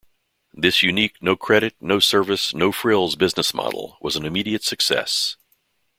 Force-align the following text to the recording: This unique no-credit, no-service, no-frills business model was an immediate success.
This 0.55 0.81
unique 0.81 1.21
no-credit, 1.21 1.75
no-service, 1.79 2.55
no-frills 2.55 3.15
business 3.15 3.53
model 3.53 3.99
was 4.01 4.15
an 4.15 4.25
immediate 4.25 4.63
success. 4.63 5.37